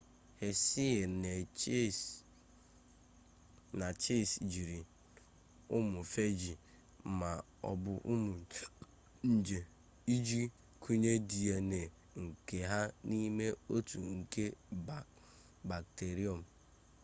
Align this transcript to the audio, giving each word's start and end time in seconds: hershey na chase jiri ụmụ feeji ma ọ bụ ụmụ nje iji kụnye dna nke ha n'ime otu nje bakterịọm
hershey 0.39 0.93
na 3.79 3.87
chase 4.07 4.33
jiri 4.51 4.79
ụmụ 5.77 5.99
feeji 6.13 6.51
ma 7.19 7.29
ọ 7.69 7.71
bụ 7.81 7.93
ụmụ 8.11 8.33
nje 9.31 9.57
iji 10.15 10.39
kụnye 10.83 11.11
dna 11.29 11.57
nke 12.25 12.57
ha 12.69 12.81
n'ime 13.09 13.45
otu 13.75 13.97
nje 14.17 14.43
bakterịọm 15.67 16.41